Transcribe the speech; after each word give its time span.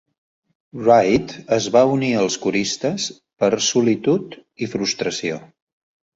Wright 0.85 1.35
es 1.57 1.67
va 1.75 1.83
unir 1.97 2.09
als 2.21 2.39
coristes 2.47 3.07
per 3.45 3.51
solitud 3.67 4.41
i 4.67 4.73
frustració. 4.75 5.41